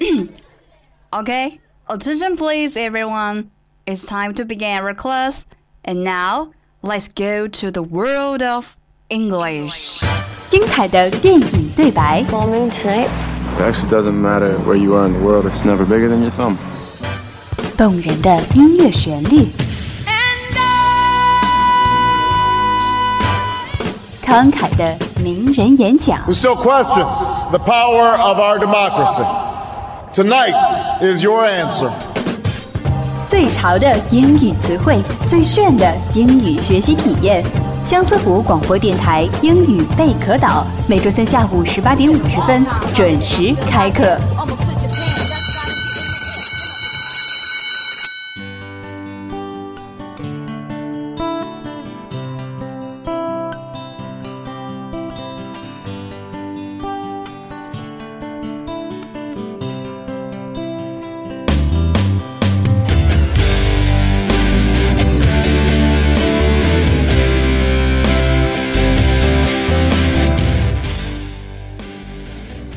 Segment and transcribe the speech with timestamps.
[1.13, 1.57] Okay,
[1.89, 3.49] attention please everyone.
[3.85, 5.47] It's time to begin our class.
[5.83, 8.77] And now, let's go to the world of
[9.09, 10.03] English.
[10.49, 13.09] 精彩的电影对白， Bombing tonight?
[13.57, 16.31] It actually doesn't matter where you are in the world, it's never bigger than your
[16.31, 16.57] thumb.
[17.75, 19.47] 动人的音乐旋律，
[24.23, 29.23] 慷慨的名人演讲， who still questions the power of our democracy.
[30.14, 30.52] Tonight
[31.00, 31.90] is your answer.
[33.30, 37.42] 最潮的英语词汇，最炫的英语学习体验。
[37.82, 44.18] 相思湖广播电台英语贝壳岛，每周三下午十八点五十分准时开课。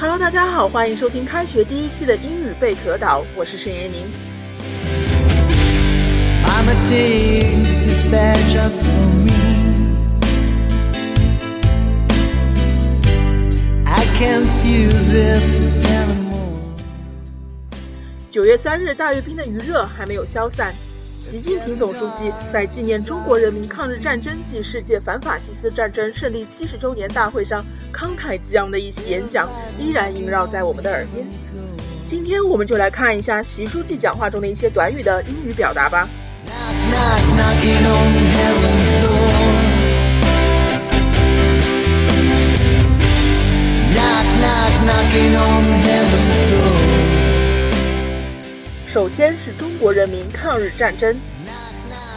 [0.00, 4.06] Hello，大家好，欢迎收听开学第一期的英语贝壳岛，我是沈岩宁。
[18.30, 20.74] 九月三日，大阅兵的余热还没有消散，
[21.20, 29.46] 习近平总书记在纪念中国人民抗日战争暨世界反法西斯战争胜利七十周年大会上慷慨激昂的一席演讲，
[29.78, 31.26] 依然萦绕在我们的耳边。
[32.06, 36.08] 今天我们就来看一下习书记讲话中的一些短语的英语表达吧。
[36.46, 36.72] Knock,
[44.40, 46.79] knock, knocking on heaven's door.
[48.89, 51.15] 首先是中国人民抗日战争，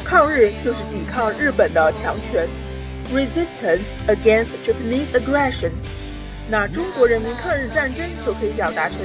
[0.05, 2.49] 抗日就是抵抗日本的强权，
[3.13, 5.71] resistance against Japanese aggression。
[6.51, 8.99] 那中国人民抗日战争就可以表达成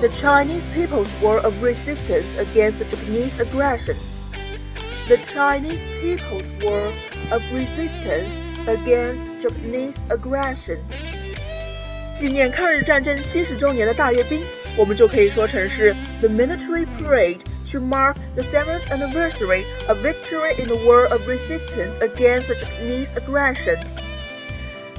[0.00, 6.92] the Chinese People's War of Resistance against Japanese aggression。The Chinese People's War
[7.30, 8.32] of Resistance
[8.66, 10.78] against Japanese aggression。
[12.12, 14.42] 纪念抗日战争七十周年的大阅兵，
[14.76, 17.40] 我们就可以说成是 the military parade
[17.70, 23.14] to mark the seventh anniversary of victory in the war of resistance against the Japanese
[23.16, 23.76] aggression.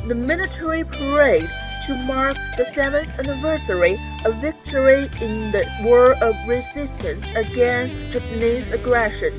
[0.07, 1.49] The military parade
[1.87, 9.31] to mark the seventh anniversary of victory in the war of resistance against Japanese aggression.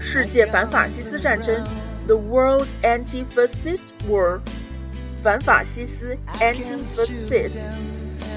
[0.00, 1.54] 世界反法西斯战争，
[2.06, 4.40] the World Anti-Fascist War，
[5.22, 6.18] 反法西斯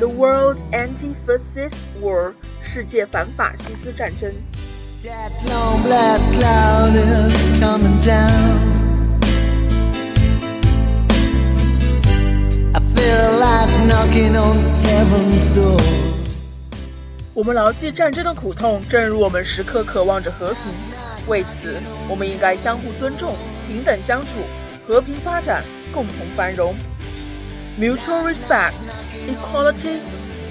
[0.00, 4.32] （anti-fascist），the World Anti-Fascist War，世界反法西斯战争。
[5.04, 8.58] That long black cloud is coming down.
[12.72, 15.80] I feel like knocking on heaven's door.
[17.34, 20.72] 我们牢记战争的苦痛，正如我们时刻渴望着和平。
[21.26, 24.38] 为此，我们应该相互尊重、平等相处、
[24.86, 25.62] 和平发展、
[25.92, 26.74] 共同繁荣。
[27.79, 28.87] Mutual respect,
[29.27, 29.99] equality,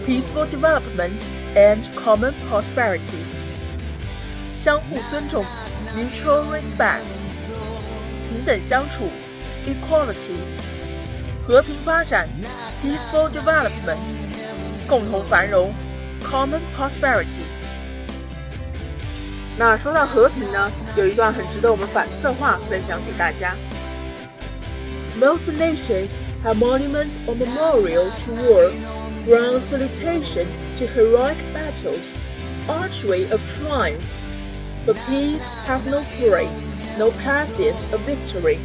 [0.06, 3.24] peaceful development, and common prosperity.
[4.56, 5.44] 相互尊重
[5.96, 7.00] （mutual respect），
[8.28, 9.08] 平等相处
[9.66, 10.36] （equality），
[11.46, 12.28] 和平发展
[12.82, 13.96] （peaceful development），
[14.86, 15.72] 共同繁荣
[16.22, 17.40] （common prosperity）。
[19.56, 23.54] 那说到和平呢，有一段很值得我们反思的话分享给大家。
[25.18, 26.10] Most nations
[26.42, 28.70] have monuments or memorial to war,
[29.24, 30.46] bronze salutation
[30.78, 32.12] to heroic battles,
[32.68, 34.04] archway of triumph.
[34.86, 36.62] But peace has no parade,
[36.98, 38.58] no pageant of victory.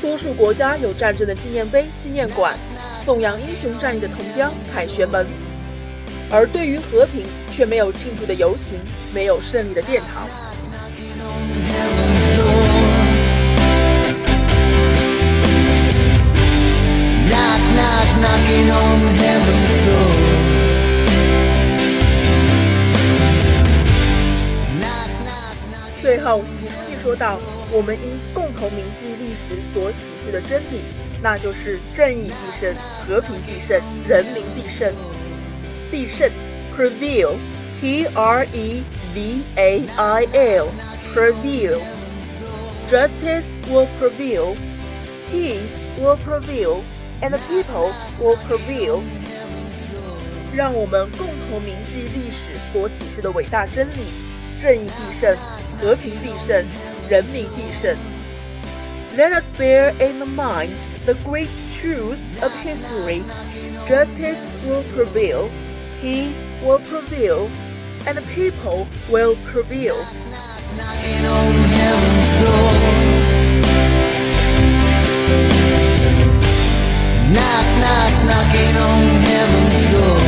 [0.00, 2.56] 多数国家有战争的纪念碑、纪念馆，
[3.04, 5.26] 颂扬英雄战役的铜雕、凯旋门，
[6.30, 8.78] 而对于和平却没有庆祝的游行，
[9.12, 10.28] 没有胜利的殿堂。
[26.35, 27.39] 总，书记说道
[27.71, 30.81] ：“我们应共同铭记历史所启示的真理，
[31.21, 32.75] 那就是正义必胜，
[33.07, 34.93] 和平必胜，人民必胜。
[35.89, 36.29] 必胜
[36.75, 38.83] prevail，p r e
[39.13, 41.79] v a i l，prevail。
[42.89, 44.55] Justice will prevail,
[45.31, 46.81] peace will prevail,
[47.21, 49.01] and people will prevail.
[50.53, 54.01] 让我们共同铭记历史所启示的伟大真理：
[54.59, 55.33] 正义必胜，
[55.80, 56.64] 和平必胜，
[57.08, 57.96] 人民必胜。
[59.16, 63.22] Let us bear in mind the great truth of history.
[63.88, 65.48] Justice will prevail,
[66.00, 67.48] peace will prevail,
[68.06, 69.96] and the people will prevail.
[70.76, 72.72] knocking on heaven's door.
[77.34, 80.20] Knock, knock, knocking on heaven's door.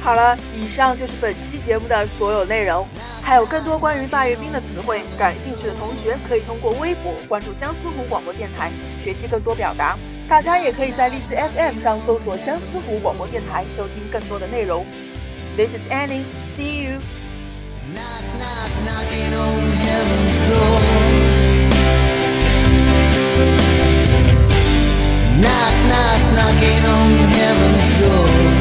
[0.00, 2.86] 好了，以上就是本期节目的所有内容。
[3.23, 9.97] 还有更多关于大阅兵的词汇，感兴趣的同学可以通过微博关注相思湖广播电台，学习更多表达。
[10.27, 14.85] 大家也可以在历史 FM 上搜索相思湖广播电台，收听更多的内容。
[15.55, 16.25] This is Annie.
[16.55, 16.99] See you.
[17.93, 20.81] Knock, knock, knocking on heaven's door.
[25.41, 28.52] Knock, knock, knocking on heaven's door.